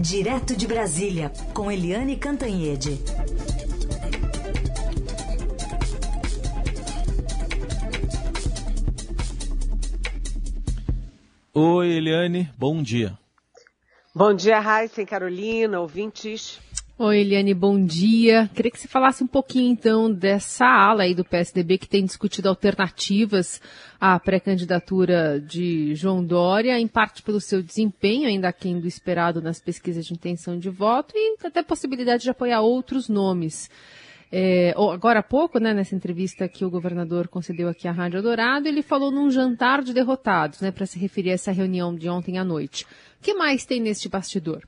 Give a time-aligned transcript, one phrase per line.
[0.00, 3.02] Direto de Brasília, com Eliane Cantanhede.
[11.52, 13.18] Oi, Eliane, bom dia.
[14.14, 16.60] Bom dia, Raíssa e Carolina, ouvintes.
[17.00, 18.50] Oi, Eliane, bom dia.
[18.52, 22.48] Queria que você falasse um pouquinho, então, dessa ala aí do PSDB que tem discutido
[22.48, 23.62] alternativas
[24.00, 29.60] à pré-candidatura de João Dória, em parte pelo seu desempenho, ainda aquém do esperado nas
[29.60, 33.70] pesquisas de intenção de voto, e até possibilidade de apoiar outros nomes.
[34.32, 38.66] É, agora há pouco, né, nessa entrevista que o governador concedeu aqui à Rádio Dourado,
[38.66, 42.38] ele falou num jantar de derrotados, né, para se referir a essa reunião de ontem
[42.38, 42.84] à noite.
[43.20, 44.66] O que mais tem neste bastidor?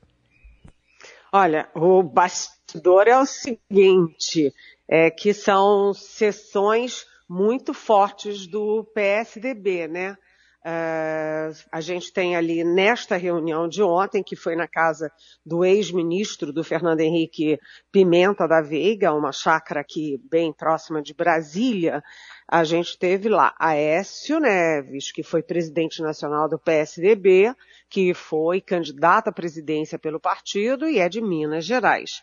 [1.33, 4.53] Olha, o bastidor é o seguinte,
[4.85, 10.17] é que são sessões muito fortes do PSDB, né?
[10.63, 15.11] Uh, a gente tem ali nesta reunião de ontem, que foi na casa
[15.43, 17.59] do ex-ministro do Fernando Henrique
[17.91, 22.03] Pimenta da Veiga, uma chácara aqui bem próxima de Brasília,
[22.47, 27.55] a gente teve lá Aécio Neves, que foi presidente nacional do PSDB,
[27.89, 32.21] que foi candidato à presidência pelo partido e é de Minas Gerais.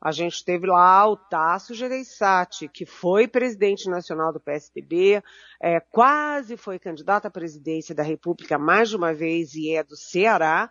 [0.00, 5.22] A gente teve lá o Tasso Gereissati, que foi presidente nacional do PSDB,
[5.60, 9.96] é, quase foi candidato à presidência da República mais de uma vez e é do
[9.96, 10.70] Ceará.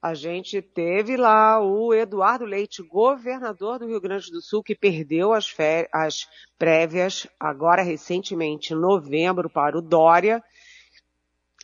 [0.00, 5.32] A gente teve lá o Eduardo Leite, governador do Rio Grande do Sul, que perdeu
[5.32, 5.52] as,
[5.92, 10.42] as prévias agora recentemente, em novembro, para o Dória.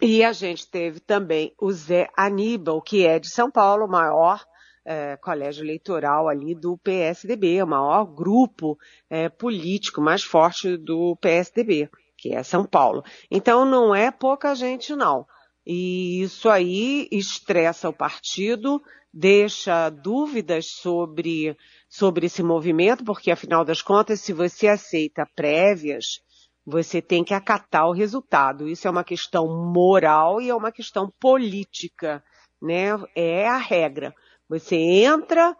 [0.03, 4.45] E a gente teve também o Zé Aníbal, que é de São Paulo, maior
[4.87, 8.79] é, colégio eleitoral ali do PSDB, o maior grupo
[9.11, 13.03] é, político mais forte do PSDB, que é São Paulo.
[13.29, 15.27] Então não é pouca gente não.
[15.67, 18.81] E isso aí estressa o partido,
[19.13, 21.57] deixa dúvidas sobre,
[21.89, 26.21] sobre esse movimento, porque afinal das contas, se você aceita prévias,
[26.65, 28.69] você tem que acatar o resultado.
[28.69, 32.23] Isso é uma questão moral e é uma questão política,
[32.63, 32.91] né?
[33.17, 34.15] É a regra.
[34.49, 35.57] Você entra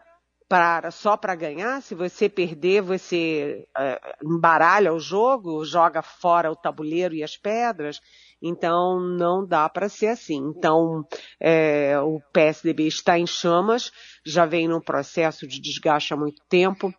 [0.47, 1.81] para só para ganhar.
[1.81, 7.99] Se você perder, você uh, embaralha o jogo, joga fora o tabuleiro e as pedras.
[8.41, 10.37] Então não dá para ser assim.
[10.55, 11.03] Então
[11.39, 13.91] é, o PSDB está em chamas,
[14.25, 16.93] já vem num processo de desgaste há muito tempo.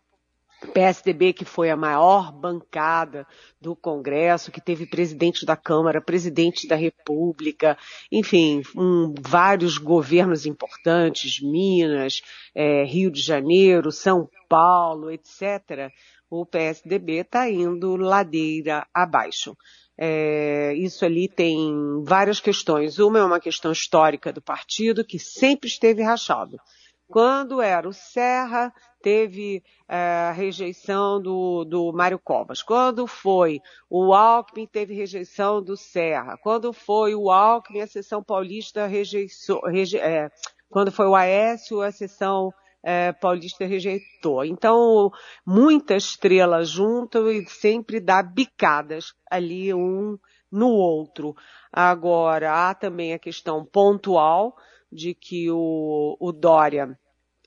[0.66, 3.26] PSDB, que foi a maior bancada
[3.60, 7.78] do Congresso, que teve presidente da Câmara, presidente da República,
[8.10, 12.22] enfim, um, vários governos importantes, Minas,
[12.54, 15.92] é, Rio de Janeiro, São Paulo, etc.
[16.30, 19.56] O PSDB está indo ladeira abaixo.
[19.96, 22.98] É, isso ali tem várias questões.
[22.98, 26.56] Uma é uma questão histórica do partido, que sempre esteve rachado.
[27.08, 32.62] Quando era o Serra, teve é, rejeição do, do Mário Covas.
[32.62, 36.36] Quando foi o Alckmin, teve rejeição do Serra.
[36.42, 39.62] Quando foi o Alckmin, a sessão paulista rejeitou.
[39.66, 40.30] Reje, é,
[40.69, 42.52] quando foi o Aécio, a sessão
[42.82, 44.44] é, paulista rejeitou.
[44.44, 45.10] Então,
[45.46, 50.19] muita estrela junto e sempre dá bicadas ali um
[50.50, 51.34] no outro.
[51.72, 54.54] Agora, há também a questão pontual
[54.91, 56.99] de que o, o Dória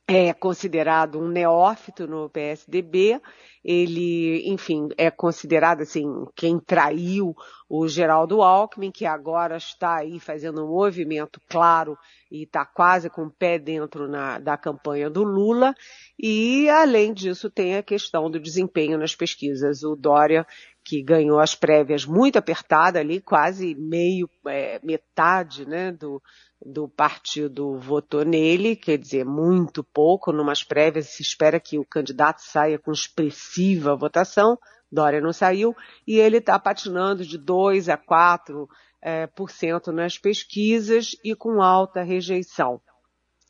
[0.08, 3.22] é considerado um neófito no PSDB.
[3.64, 7.36] Ele, enfim, é considerado assim quem traiu
[7.70, 11.98] o Geraldo Alckmin, que agora está aí fazendo um movimento claro
[12.30, 15.74] e está quase com o pé dentro na, da campanha do Lula.
[16.20, 19.84] E, além disso, tem a questão do desempenho nas pesquisas.
[19.84, 20.46] O Dória
[20.92, 26.22] que ganhou as prévias muito apertada ali, quase meio, é, metade, né, do,
[26.62, 32.42] do partido votou nele, quer dizer, muito pouco, numas prévias se espera que o candidato
[32.42, 34.58] saia com expressiva votação,
[34.92, 35.74] Dória não saiu,
[36.06, 38.68] e ele está patinando de 2 a 4
[39.02, 42.82] é, por cento nas pesquisas e com alta rejeição.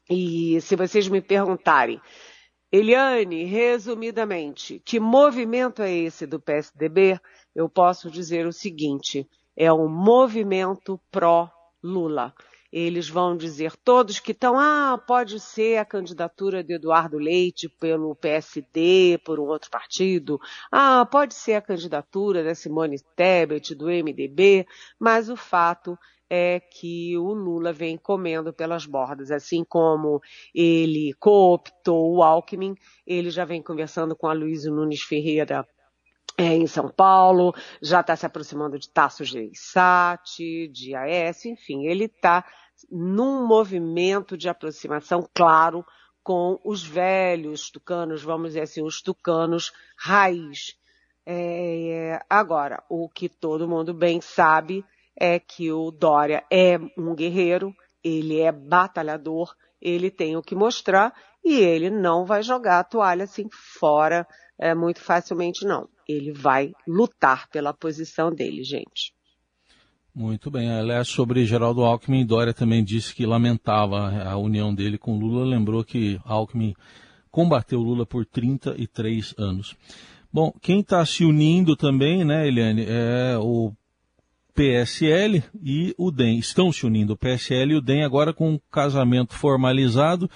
[0.07, 1.99] E se vocês me perguntarem,
[2.73, 7.19] Eliane, resumidamente, que movimento é esse do PSDB?
[7.53, 12.33] Eu posso dizer o seguinte, é um movimento pró-Lula.
[12.71, 18.15] Eles vão dizer todos que estão, ah, pode ser a candidatura de Eduardo Leite pelo
[18.15, 20.39] PSD, por um outro partido,
[20.71, 24.65] ah, pode ser a candidatura da Simone Tebet do MDB,
[24.97, 25.99] mas o fato
[26.33, 30.21] é que o Lula vem comendo pelas bordas, assim como
[30.55, 32.73] ele cooptou o Alckmin,
[33.05, 35.67] ele já vem conversando com a Luísa Nunes Ferreira
[36.37, 42.05] é, em São Paulo, já está se aproximando de Tasso Gereissati, de Aécio, enfim, ele
[42.05, 42.45] está
[42.89, 45.85] num movimento de aproximação claro
[46.23, 50.77] com os velhos tucanos, vamos dizer assim, os tucanos raiz.
[51.25, 54.85] É, agora, o que todo mundo bem sabe
[55.21, 57.71] é que o Dória é um guerreiro,
[58.03, 61.13] ele é batalhador, ele tem o que mostrar
[61.45, 63.47] e ele não vai jogar a toalha assim
[63.79, 64.27] fora
[64.59, 65.87] é, muito facilmente, não.
[66.09, 69.13] Ele vai lutar pela posição dele, gente.
[70.13, 70.71] Muito bem.
[70.71, 75.45] Aliás, sobre Geraldo Alckmin, Dória também disse que lamentava a união dele com Lula.
[75.45, 76.73] Lembrou que Alckmin
[77.29, 79.75] combateu Lula por 33 anos.
[80.33, 83.71] Bom, quem está se unindo também, né, Eliane, é o
[84.53, 86.39] PSL e o DEM.
[86.39, 90.29] Estão se unindo, o PSL e o DEM agora com um casamento formalizado.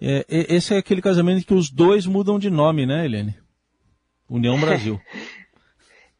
[0.00, 3.34] É, esse é aquele casamento que os dois mudam de nome, né, Eliane?
[4.28, 5.00] União Brasil.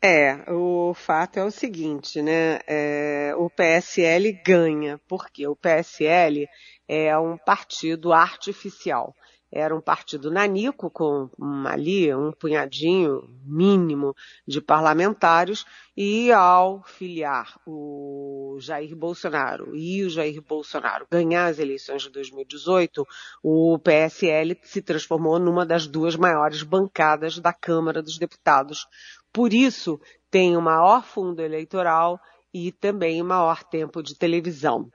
[0.00, 2.60] É, o fato é o seguinte, né?
[2.66, 6.46] É, o PSL ganha, porque o PSL
[6.86, 9.14] é um partido artificial.
[9.50, 11.30] Era um partido nanico, com
[11.66, 14.14] ali um punhadinho mínimo
[14.46, 15.64] de parlamentares,
[15.96, 23.06] e ao filiar o Jair Bolsonaro e o Jair Bolsonaro ganhar as eleições de 2018,
[23.42, 28.86] o PSL se transformou numa das duas maiores bancadas da Câmara dos Deputados
[29.32, 30.00] por isso,
[30.30, 32.20] tem o maior fundo eleitoral
[32.52, 34.90] e também o maior tempo de televisão.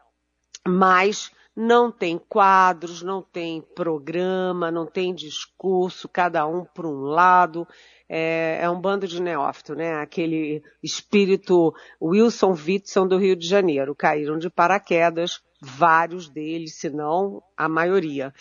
[0.68, 7.68] Mas não tem quadros, não tem programa, não tem discurso, cada um por um lado.
[8.10, 9.96] É, é um bando de neófito, né?
[9.96, 13.96] Aquele espírito Wilson Witson do Rio de Janeiro.
[13.96, 18.34] Caíram de paraquedas, vários deles, se não a maioria.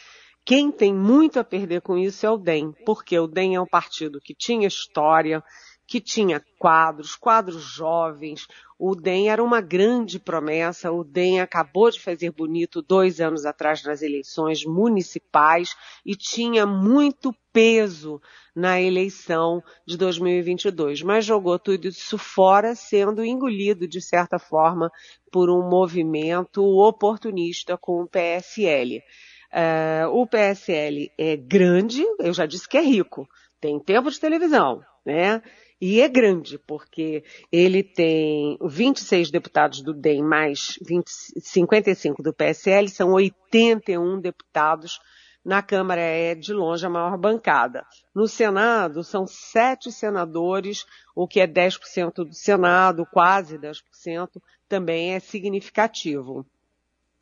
[0.44, 3.67] Quem tem muito a perder com isso é o DEM, porque o DEM é um
[3.67, 5.43] partido que tinha história,
[5.87, 8.46] que tinha quadros, quadros jovens.
[8.79, 10.90] O DEM era uma grande promessa.
[10.90, 17.34] O DEM acabou de fazer bonito dois anos atrás nas eleições municipais e tinha muito
[17.52, 18.20] peso
[18.55, 24.90] na eleição de 2022, mas jogou tudo isso fora, sendo engolido de certa forma
[25.31, 28.99] por um movimento oportunista com o PSL.
[28.99, 29.02] Uh,
[29.52, 33.28] eh, o PSL é grande, eu já disse que é rico,
[33.61, 35.43] tem tempo de televisão, né?
[35.84, 41.08] E é grande, porque ele tem 26 deputados do DEM mais 20,
[41.40, 45.00] 55 do PSL, são 81 deputados.
[45.44, 47.84] Na Câmara é de longe a maior bancada.
[48.14, 50.87] No Senado são sete senadores,
[51.17, 56.46] o que é 10% do Senado, quase 10%, também é significativo.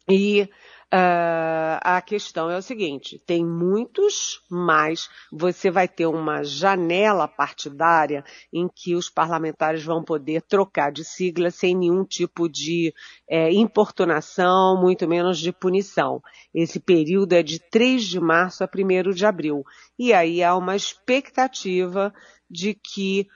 [0.06, 0.47] E
[0.93, 8.25] Uh, a questão é o seguinte: tem muitos, mas você vai ter uma janela partidária
[8.53, 12.93] em que os parlamentares vão poder trocar de sigla sem nenhum tipo de
[13.29, 16.21] é, importunação, muito menos de punição.
[16.53, 19.65] Esse período é de 3 de março a 1 de abril.
[19.97, 22.13] E aí há uma expectativa
[22.51, 23.29] de que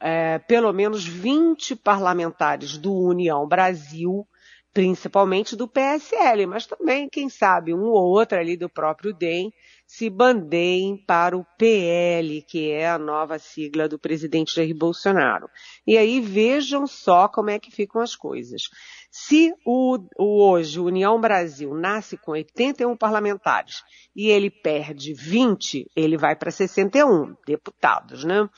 [0.00, 4.26] é, pelo menos 20 parlamentares do União Brasil
[4.72, 9.52] principalmente do PSL, mas também, quem sabe, um ou outro ali do próprio DEM
[9.86, 15.50] se bandeiem para o PL, que é a nova sigla do presidente Jair Bolsonaro.
[15.86, 18.62] E aí vejam só como é que ficam as coisas.
[19.10, 23.82] Se o, o hoje o União Brasil nasce com 81 parlamentares
[24.16, 28.48] e ele perde 20, ele vai para 61 deputados, né?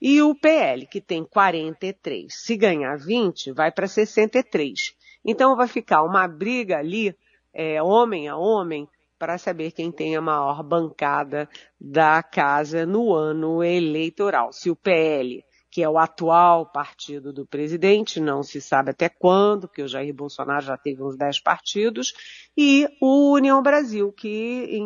[0.00, 4.94] E o PL, que tem 43, se ganhar 20, vai para 63.
[5.24, 7.16] Então vai ficar uma briga ali,
[7.52, 8.88] é, homem a homem,
[9.18, 11.48] para saber quem tem a maior bancada
[11.80, 14.52] da casa no ano eleitoral.
[14.52, 15.42] Se o PL,
[15.74, 20.14] que é o atual partido do presidente, não se sabe até quando, porque o Jair
[20.14, 22.14] Bolsonaro já teve uns 10 partidos,
[22.56, 24.78] e o União Brasil, que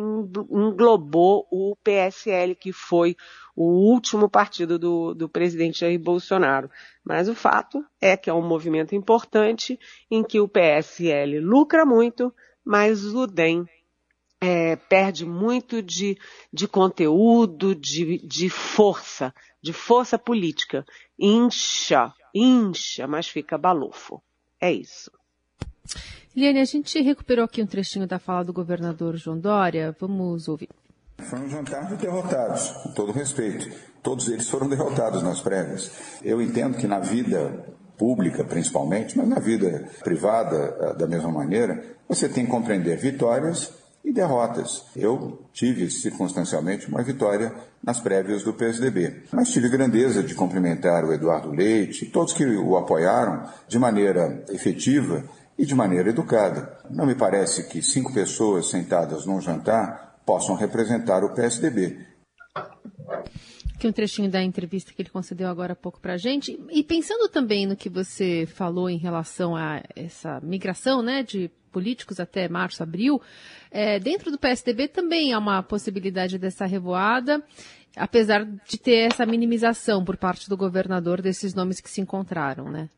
[0.49, 3.15] englobou o PSL, que foi
[3.55, 6.71] o último partido do, do presidente Jair Bolsonaro.
[7.05, 9.79] Mas o fato é que é um movimento importante
[10.09, 12.33] em que o PSL lucra muito,
[12.65, 13.63] mas o DEM
[14.41, 16.17] é, perde muito de,
[16.51, 20.85] de conteúdo, de, de força, de força política.
[21.17, 24.21] Incha, incha, mas fica balofo.
[24.59, 25.11] É isso.
[26.35, 29.95] Liane, a gente recuperou aqui um trechinho da fala do governador João Dória.
[29.99, 30.69] Vamos ouvir.
[31.17, 33.69] Foi um jantar de derrotados, com todo respeito.
[34.01, 35.91] Todos eles foram derrotados nas prévias.
[36.23, 37.65] Eu entendo que na vida
[37.97, 43.73] pública, principalmente, mas na vida privada, eh, da mesma maneira, você tem que compreender vitórias
[44.03, 44.85] e derrotas.
[44.95, 47.53] Eu tive, circunstancialmente, uma vitória
[47.83, 49.23] nas prévias do PSDB.
[49.31, 55.23] Mas tive grandeza de cumprimentar o Eduardo Leite todos que o apoiaram de maneira efetiva
[55.57, 56.77] e de maneira educada.
[56.89, 62.07] Não me parece que cinco pessoas sentadas num jantar possam representar o PSDB.
[63.75, 66.59] Aqui um trechinho da entrevista que ele concedeu agora há pouco para a gente.
[66.69, 72.19] E pensando também no que você falou em relação a essa migração né, de políticos
[72.19, 73.21] até março, abril,
[73.71, 77.43] é, dentro do PSDB também há uma possibilidade dessa revoada,
[77.95, 82.89] apesar de ter essa minimização por parte do governador desses nomes que se encontraram, né?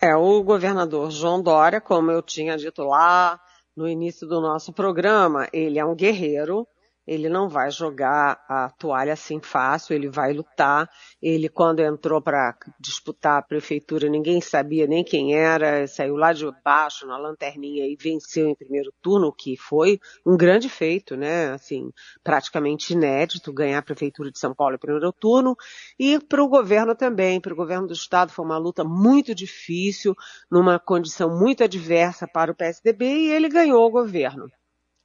[0.00, 3.40] É, o governador João Dória, como eu tinha dito lá
[3.76, 6.66] no início do nosso programa, ele é um guerreiro,
[7.08, 10.90] ele não vai jogar a toalha assim fácil, ele vai lutar.
[11.22, 16.44] Ele, quando entrou para disputar a prefeitura, ninguém sabia nem quem era, saiu lá de
[16.62, 21.52] baixo na lanterninha e venceu em primeiro turno, que foi um grande feito, né?
[21.52, 21.90] Assim,
[22.22, 25.56] praticamente inédito ganhar a prefeitura de São Paulo em primeiro turno.
[25.98, 30.14] E para o governo também, para o governo do estado foi uma luta muito difícil,
[30.50, 34.50] numa condição muito adversa para o PSDB e ele ganhou o governo.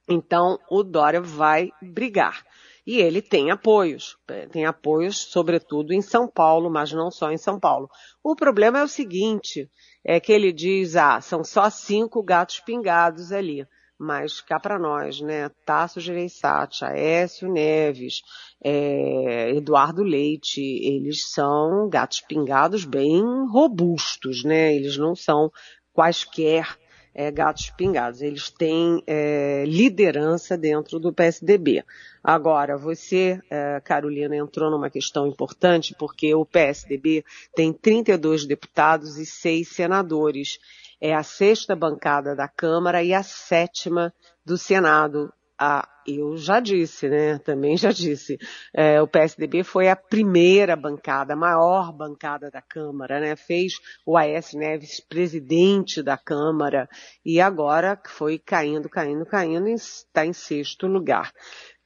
[0.08, 2.44] Então, o Dória vai brigar.
[2.86, 4.18] E ele tem apoios,
[4.52, 7.88] tem apoios, sobretudo em São Paulo, mas não só em São Paulo.
[8.22, 9.70] O problema é o seguinte,
[10.04, 13.66] é que ele diz, ah, são só cinco gatos pingados ali.
[13.98, 15.48] Mas cá para nós, né?
[15.64, 18.20] Tasso Gereissati, Aécio Neves,
[18.62, 24.74] é, Eduardo Leite, eles são gatos pingados bem robustos, né?
[24.74, 25.50] Eles não são
[25.92, 26.76] quaisquer
[27.14, 28.20] é, gatos pingados.
[28.20, 31.84] Eles têm é, liderança dentro do PSDB.
[32.22, 39.24] Agora, você, é, Carolina, entrou numa questão importante porque o PSDB tem 32 deputados e
[39.24, 40.58] seis senadores.
[41.00, 44.12] É a sexta bancada da Câmara e a sétima
[44.44, 45.32] do Senado.
[45.58, 47.38] Ah, eu já disse, né?
[47.38, 48.38] Também já disse.
[48.72, 53.36] É, o PSDB foi a primeira bancada, a maior bancada da Câmara, né?
[53.36, 53.74] Fez
[54.06, 56.88] o Aécio Neves presidente da Câmara
[57.24, 61.32] e agora foi caindo, caindo, caindo e está em sexto lugar.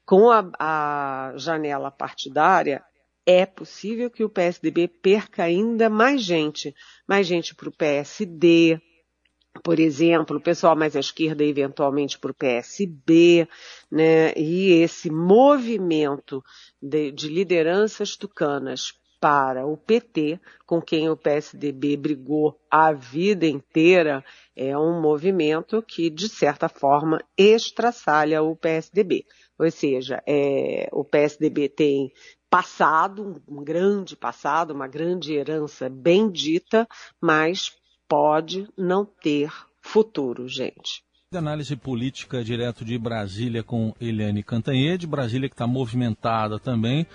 [0.05, 2.83] Com a, a janela partidária,
[3.27, 6.75] é possível que o PSDB perca ainda mais gente,
[7.07, 8.81] mais gente para o PSD,
[9.63, 13.49] por exemplo, o pessoal mais à esquerda eventualmente para o PSB,
[13.91, 14.33] né?
[14.37, 16.43] E esse movimento
[16.81, 24.25] de, de lideranças tucanas para o PT, com quem o PSDB brigou a vida inteira,
[24.55, 29.25] é um movimento que, de certa forma, extraçalha o PSDB.
[29.59, 32.13] Ou seja, é, o PSDB tem
[32.49, 36.89] passado, um grande passado, uma grande herança bendita,
[37.21, 37.78] mas
[38.09, 41.03] pode não ter futuro, gente.
[41.35, 47.07] Análise política direto de Brasília com Eliane Cantanhede, Brasília que está movimentada também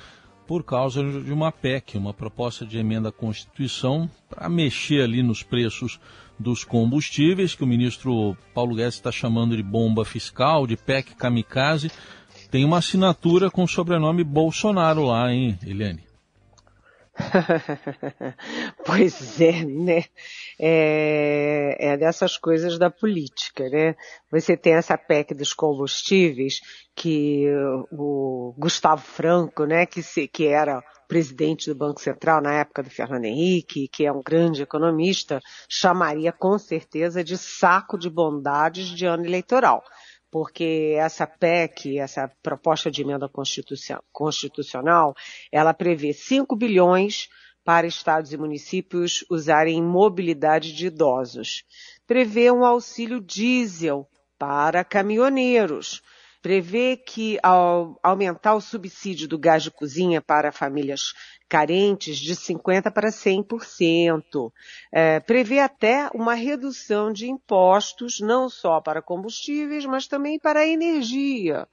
[0.46, 5.42] por causa de uma PEC, uma proposta de emenda à Constituição para mexer ali nos
[5.42, 6.00] preços
[6.38, 11.90] dos combustíveis, que o ministro Paulo Guedes está chamando de bomba fiscal, de PEC kamikaze.
[12.52, 16.13] Tem uma assinatura com o sobrenome Bolsonaro lá, hein, Eliane?
[18.86, 20.06] pois é, né?
[20.60, 23.96] É, é, dessas coisas da política, né?
[24.32, 26.60] Você tem essa PEC dos combustíveis
[26.96, 27.46] que
[27.92, 32.90] o Gustavo Franco, né, que, se, que era presidente do Banco Central na época do
[32.90, 35.40] Fernando Henrique, que é um grande economista,
[35.70, 39.84] chamaria com certeza de saco de bondades de ano eleitoral
[40.34, 43.30] porque essa PEC, essa proposta de emenda
[44.12, 45.14] constitucional,
[45.52, 47.30] ela prevê 5 bilhões
[47.64, 51.64] para estados e municípios usarem mobilidade de idosos.
[52.08, 56.02] Prevê um auxílio diesel para caminhoneiros
[56.44, 61.14] prevê que ao aumentar o subsídio do gás de cozinha para famílias
[61.54, 64.52] carentes de 50% para 100%.
[64.92, 71.68] É, prevê até uma redução de impostos, não só para combustíveis, mas também para energia.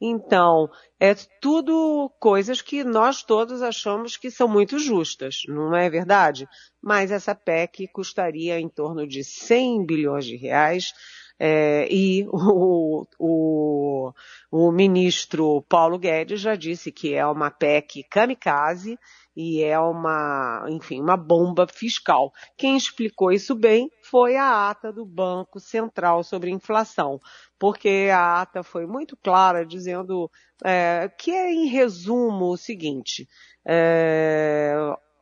[0.00, 6.48] Então, é tudo coisas que nós todos achamos que são muito justas, não é verdade?
[6.80, 10.94] Mas essa PEC custaria em torno de 100 bilhões de reais,
[11.38, 14.12] é, e o, o,
[14.50, 18.98] o ministro Paulo Guedes já disse que é uma PEC kamikaze
[19.36, 22.32] e é uma, enfim, uma bomba fiscal.
[22.56, 27.20] Quem explicou isso bem foi a ata do Banco Central sobre inflação,
[27.58, 30.30] porque a ata foi muito clara dizendo
[30.64, 33.28] é, que é, em resumo, o seguinte,
[33.64, 34.74] é,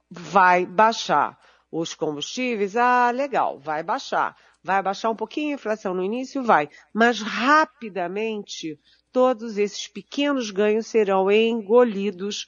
[0.09, 1.37] vai baixar
[1.73, 4.37] os combustíveis, ah, legal, vai baixar.
[4.62, 6.42] Vai baixar um pouquinho a inflação no início?
[6.42, 6.71] Vai.
[6.92, 8.78] Mas rapidamente,
[9.12, 12.47] todos esses pequenos ganhos serão engolidos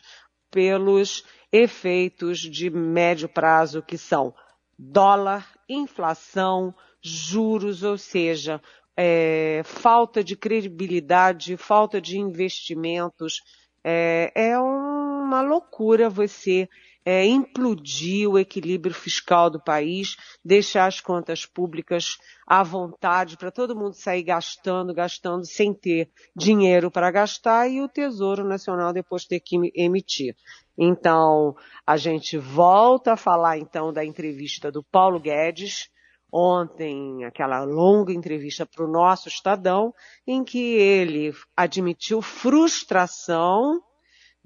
[0.51, 4.35] pelos efeitos de médio prazo que são
[4.79, 8.61] dólar, inflação, juros, ou seja,
[8.97, 13.43] é, falta de credibilidade, falta de investimentos.
[13.85, 16.69] É, é uma loucura você
[17.07, 23.77] é, implodir o equilíbrio fiscal do país, deixar as contas públicas à vontade para todo
[23.77, 29.39] mundo sair gastando, gastando sem ter dinheiro para gastar e o Tesouro Nacional depois ter
[29.39, 30.35] que emitir.
[30.77, 31.55] Então,
[31.87, 35.89] a gente volta a falar então da entrevista do Paulo Guedes,
[36.31, 39.95] ontem, aquela longa entrevista para o nosso Estadão,
[40.27, 43.81] em que ele admitiu frustração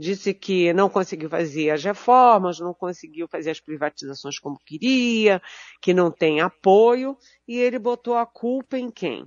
[0.00, 5.42] disse que não conseguiu fazer as reformas, não conseguiu fazer as privatizações como queria,
[5.82, 7.16] que não tem apoio,
[7.46, 9.26] e ele botou a culpa em quem?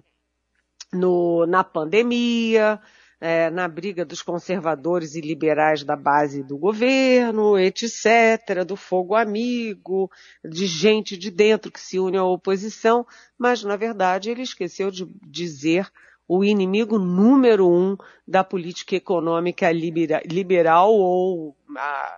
[0.91, 2.81] No, na pandemia,
[3.21, 10.09] é, na briga dos conservadores e liberais da base do governo, etc., do fogo amigo,
[10.43, 13.05] de gente de dentro que se une à oposição,
[13.37, 15.89] mas na verdade ele esqueceu de dizer
[16.35, 17.95] o inimigo número um
[18.27, 21.55] da política econômica liberal ou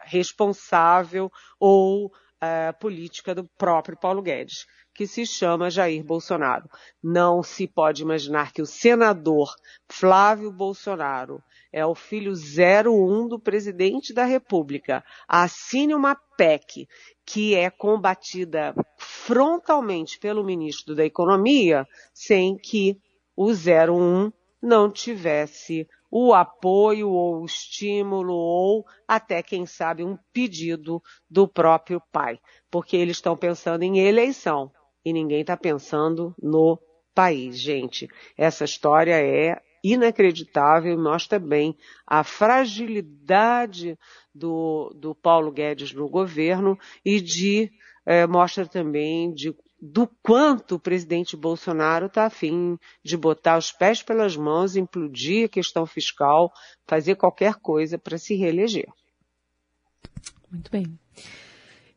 [0.04, 1.30] responsável
[1.60, 2.12] ou
[2.80, 6.70] política do próprio Paulo Guedes, que se chama Jair Bolsonaro.
[7.04, 9.54] Não se pode imaginar que o senador
[9.90, 11.44] Flávio Bolsonaro
[11.74, 16.88] é o filho 01 do presidente da República, assine uma PEC
[17.26, 22.98] que é combatida frontalmente pelo ministro da Economia, sem que
[23.36, 31.02] o 01 não tivesse o apoio ou o estímulo ou até, quem sabe, um pedido
[31.30, 32.40] do próprio pai.
[32.72, 34.72] Porque eles estão pensando em eleição
[35.04, 36.80] e ninguém está pensando no
[37.14, 38.08] país, gente.
[38.38, 41.78] Essa história é inacreditável e mostra bem
[42.08, 43.98] a fragilidade
[44.34, 47.72] do, do Paulo Guedes no governo e de
[48.06, 54.02] é, mostra também de do quanto o presidente Bolsonaro está afim de botar os pés
[54.02, 56.52] pelas mãos, implodir a questão fiscal,
[56.88, 58.88] fazer qualquer coisa para se reeleger.
[60.50, 60.98] Muito bem.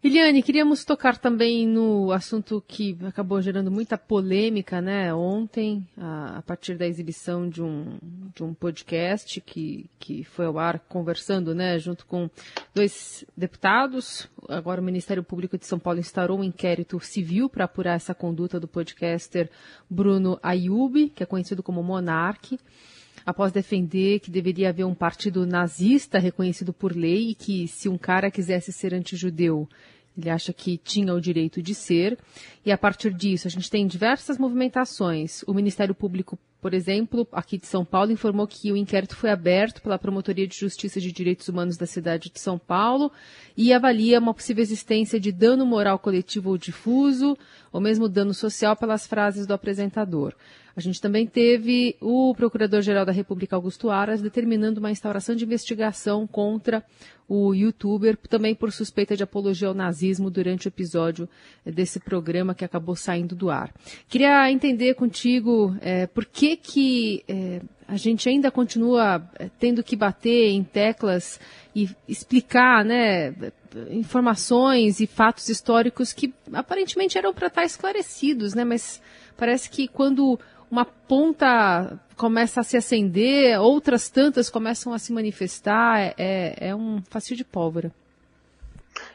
[0.05, 5.13] Eliane, queríamos tocar também no assunto que acabou gerando muita polêmica, né?
[5.13, 7.99] Ontem, a, a, partir da exibição de um,
[8.33, 12.31] de um podcast que, que foi ao ar conversando, né, junto com
[12.73, 14.29] dois deputados.
[14.49, 18.59] Agora o Ministério Público de São Paulo instaurou um inquérito civil para apurar essa conduta
[18.59, 19.51] do podcaster
[19.91, 22.59] Bruno Ayub, que é conhecido como Monarque
[23.29, 27.99] após defender que deveria haver um partido nazista reconhecido por lei e que se um
[27.99, 29.69] cara quisesse ser antijudeu,
[30.17, 32.19] ele acha que tinha o direito de ser.
[32.65, 35.43] E a partir disso, a gente tem diversas movimentações.
[35.47, 39.81] O Ministério Público, por exemplo, aqui de São Paulo, informou que o inquérito foi aberto
[39.81, 43.13] pela Promotoria de Justiça de Direitos Humanos da cidade de São Paulo
[43.57, 47.39] e avalia uma possível existência de dano moral coletivo ou difuso,
[47.73, 50.35] ou mesmo dano social pelas frases do apresentador.
[50.79, 56.25] A gente também teve o Procurador-Geral da República, Augusto Aras, determinando uma instauração de investigação
[56.25, 56.85] contra
[57.29, 61.29] o youtuber, também por suspeita de apologia ao nazismo durante o episódio
[61.67, 63.75] desse programa que acabou saindo do ar.
[64.09, 69.21] Queria entender contigo é, por que, que é, a gente ainda continua
[69.59, 71.41] tendo que bater em teclas
[71.75, 73.35] e explicar né,
[73.91, 79.03] informações e fatos históricos que aparentemente eram para estar esclarecidos, né, mas
[79.37, 80.39] parece que quando
[80.71, 86.75] uma ponta começa a se acender, outras tantas começam a se manifestar, é, é, é
[86.75, 87.93] um fácil de pólvora.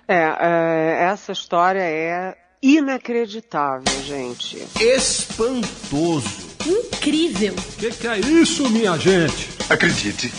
[0.07, 4.57] É, é, essa história é inacreditável, gente.
[4.79, 6.53] Espantoso.
[6.65, 7.53] Incrível.
[7.53, 9.49] O que, que é isso, minha gente?
[9.69, 10.29] Acredite,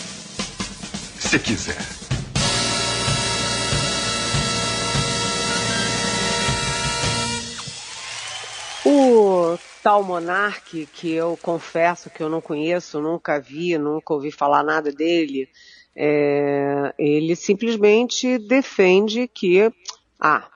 [1.19, 2.04] se quiser.
[9.85, 14.91] Tal monarque, que eu confesso que eu não conheço, nunca vi, nunca ouvi falar nada
[14.91, 15.47] dele,
[15.95, 19.71] é, ele simplesmente defende que,
[20.19, 20.49] ah,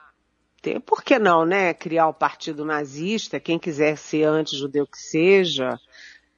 [0.60, 5.78] tem, por que não, né, criar o partido nazista, quem quiser ser anti-judeu que seja,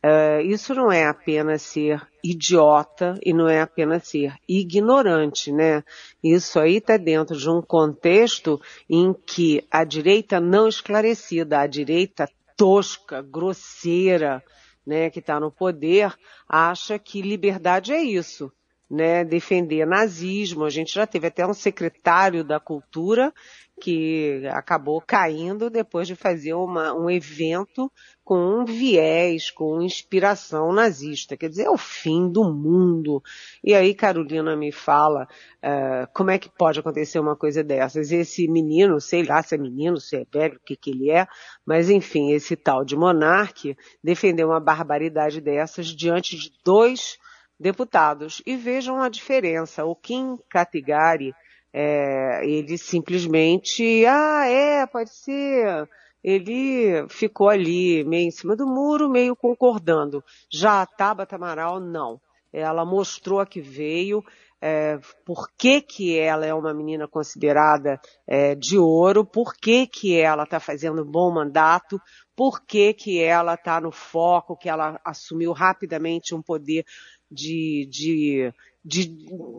[0.02, 5.82] é, isso não é apenas ser idiota e não é apenas ser ignorante, né?
[6.22, 12.28] Isso aí está dentro de um contexto em que a direita não esclarecida, a direita
[12.62, 14.40] tosca, grosseira,
[14.86, 16.14] né, que está no poder,
[16.48, 18.52] acha que liberdade é isso.
[18.88, 20.64] né, defender nazismo.
[20.64, 23.32] A gente já teve até um secretário da cultura
[23.82, 27.90] que acabou caindo depois de fazer uma, um evento
[28.22, 31.36] com um viés, com inspiração nazista.
[31.36, 33.20] Quer dizer, é o fim do mundo.
[33.64, 38.12] E aí Carolina me fala uh, como é que pode acontecer uma coisa dessas.
[38.12, 41.26] Esse menino, sei lá se é menino, se é velho, o que, que ele é,
[41.66, 47.18] mas enfim, esse tal de monarque defendeu uma barbaridade dessas diante de dois
[47.58, 48.40] deputados.
[48.46, 49.84] E vejam a diferença.
[49.84, 51.34] O Kim Katigari,
[51.72, 55.88] é, ele simplesmente, ah, é, pode ser.
[56.22, 60.22] Ele ficou ali, meio em cima do muro, meio concordando.
[60.50, 62.20] Já a Tabata Amaral, não.
[62.52, 64.22] Ela mostrou a que veio,
[64.62, 70.16] é, por que, que ela é uma menina considerada é, de ouro, por que, que
[70.16, 72.00] ela está fazendo um bom mandato,
[72.36, 76.84] por que, que ela está no foco, que ela assumiu rapidamente um poder
[77.28, 79.06] de, de de,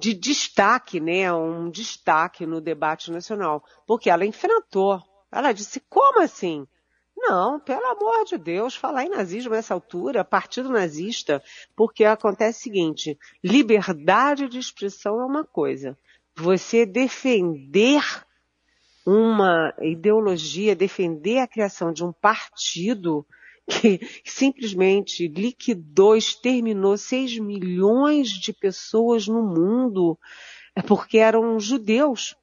[0.01, 5.01] de destaque, né, um destaque no debate nacional, porque ela enfrentou.
[5.31, 6.67] Ela disse, como assim?
[7.25, 11.41] Não, pelo amor de Deus, falar em nazismo nessa altura, partido nazista,
[11.73, 15.97] porque acontece o seguinte, liberdade de expressão é uma coisa.
[16.36, 18.03] Você defender
[19.05, 23.25] uma ideologia, defender a criação de um partido,
[23.65, 30.19] que simplesmente liquidou, exterminou 6 milhões de pessoas no mundo,
[30.75, 32.36] é porque eram judeus.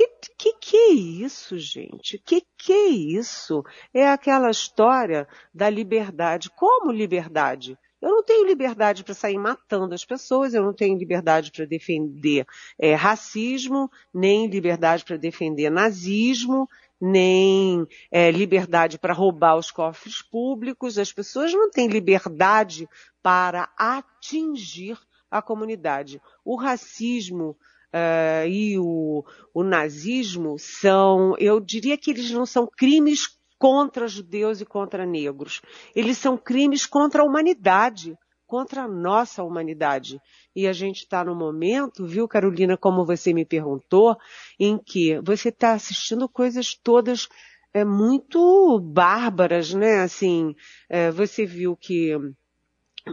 [0.00, 0.08] Que,
[0.38, 2.16] que que é isso, gente?
[2.16, 3.62] Que que é isso?
[3.92, 6.48] É aquela história da liberdade.
[6.48, 7.78] Como liberdade?
[8.00, 12.46] Eu não tenho liberdade para sair matando as pessoas, eu não tenho liberdade para defender
[12.78, 16.66] é, racismo, nem liberdade para defender nazismo,
[16.98, 20.98] nem é, liberdade para roubar os cofres públicos.
[20.98, 22.88] As pessoas não têm liberdade
[23.22, 24.98] para atingir
[25.30, 26.22] a comunidade.
[26.42, 27.54] O racismo
[27.94, 29.24] uh, e o,
[29.54, 35.60] o nazismo são, eu diria que eles não são crimes contra judeus e contra negros.
[35.94, 38.16] Eles são crimes contra a humanidade
[38.50, 40.20] contra a nossa humanidade.
[40.56, 44.16] E a gente está no momento, viu, Carolina, como você me perguntou,
[44.58, 47.28] em que você está assistindo coisas todas
[47.72, 50.00] é, muito bárbaras, né?
[50.00, 50.56] Assim,
[50.88, 52.10] é, você viu que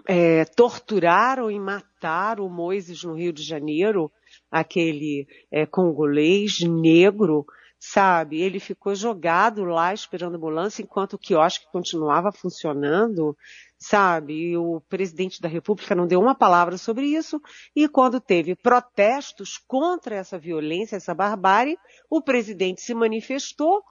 [0.08, 4.12] é, torturaram e mataram o Moisés no Rio de Janeiro,
[4.52, 7.46] aquele é, congolês negro,
[7.80, 8.42] sabe?
[8.42, 13.36] Ele ficou jogado lá esperando ambulância enquanto o quiosque continuava funcionando
[13.78, 14.34] sabe?
[14.34, 17.40] E o presidente da República não deu uma palavra sobre isso.
[17.76, 21.78] E quando teve protestos contra essa violência, essa barbárie,
[22.10, 23.84] o presidente se manifestou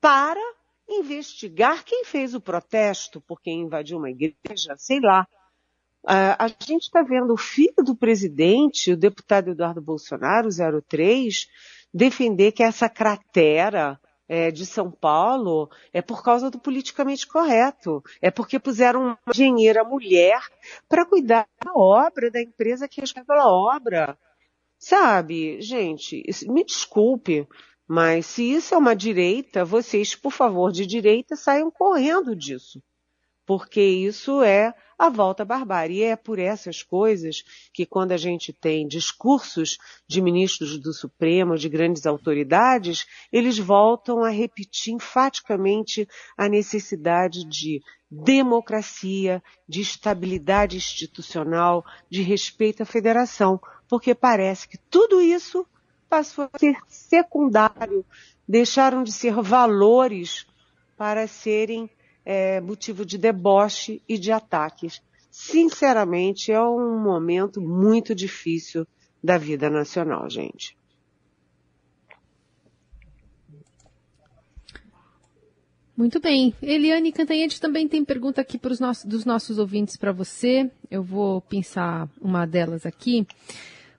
[0.00, 0.40] para
[0.88, 5.26] investigar quem fez o protesto, por quem invadiu uma igreja, sei lá.
[6.04, 10.48] Uh, a gente está vendo o filho do presidente, o deputado Eduardo Bolsonaro,
[10.88, 11.46] 03,
[11.92, 18.02] defender que essa cratera é, de São Paulo é por causa do politicamente correto.
[18.20, 20.40] É porque puseram uma engenheira mulher
[20.88, 24.18] para cuidar da obra, da empresa que responde pela obra.
[24.78, 27.48] Sabe, gente, me desculpe,
[27.86, 32.82] mas se isso é uma direita, vocês, por favor, de direita, saiam correndo disso.
[33.46, 35.98] Porque isso é a volta à barbárie.
[35.98, 41.56] E é por essas coisas que quando a gente tem discursos de ministros do Supremo,
[41.56, 47.80] de grandes autoridades, eles voltam a repetir enfaticamente a necessidade de
[48.10, 55.66] democracia, de estabilidade institucional, de respeito à federação, porque parece que tudo isso
[56.08, 58.04] passou a ser secundário,
[58.48, 60.46] deixaram de ser valores
[60.96, 61.88] para serem
[62.28, 65.00] é, motivo de deboche e de ataques.
[65.30, 68.86] Sinceramente, é um momento muito difícil
[69.24, 70.76] da vida nacional, gente.
[75.96, 76.54] Muito bem.
[76.60, 80.70] Eliane Cantanhede também tem pergunta aqui para os nossos, dos nossos ouvintes para você.
[80.90, 83.26] Eu vou pensar uma delas aqui.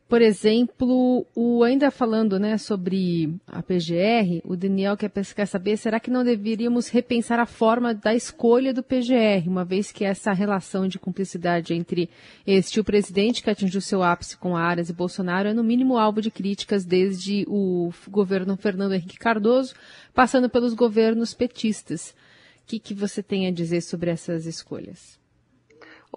[0.09, 5.11] Por exemplo, o, ainda falando né, sobre a PGR, o Daniel quer,
[5.45, 10.03] saber, será que não deveríamos repensar a forma da escolha do PGR, uma vez que
[10.03, 12.09] essa relação de cumplicidade entre
[12.47, 16.23] este o presidente que atingiu seu ápice com Aras e Bolsonaro é no mínimo alvo
[16.23, 19.75] de críticas desde o governo Fernando Henrique Cardoso,
[20.11, 22.15] passando pelos governos petistas.
[22.63, 25.18] O que, que você tem a dizer sobre essas escolhas?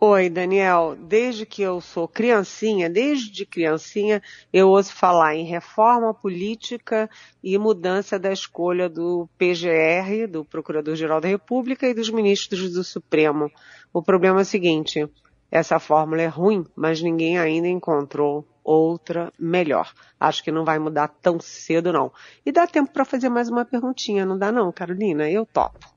[0.04, 0.96] Oi, Daniel.
[0.98, 4.20] Desde que eu sou criancinha, desde criancinha,
[4.52, 7.08] eu ouço falar em reforma política
[7.40, 13.48] e mudança da escolha do PGR, do Procurador-Geral da República e dos ministros do Supremo.
[13.92, 15.08] O problema é o seguinte,
[15.48, 19.92] essa fórmula é ruim, mas ninguém ainda encontrou outra melhor.
[20.18, 22.10] Acho que não vai mudar tão cedo, não.
[22.44, 25.30] E dá tempo para fazer mais uma perguntinha, não dá não, Carolina?
[25.30, 25.91] Eu topo.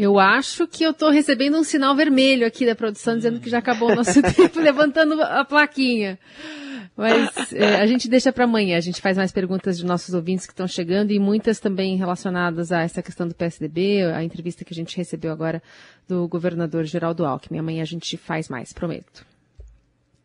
[0.00, 3.58] Eu acho que eu estou recebendo um sinal vermelho aqui da produção dizendo que já
[3.58, 6.16] acabou o nosso tempo, levantando a plaquinha.
[6.96, 8.76] Mas é, a gente deixa para amanhã.
[8.76, 12.70] A gente faz mais perguntas de nossos ouvintes que estão chegando e muitas também relacionadas
[12.70, 15.60] a essa questão do PSDB, a entrevista que a gente recebeu agora
[16.06, 17.58] do governador Geraldo Alckmin.
[17.58, 19.26] Amanhã a gente faz mais, prometo.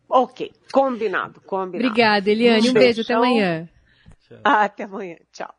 [0.08, 1.88] Ok, combinado, combinado.
[1.88, 2.68] Obrigada, Eliane.
[2.68, 3.68] Um, um beijo, até amanhã.
[4.44, 5.16] Até amanhã.
[5.32, 5.52] Tchau.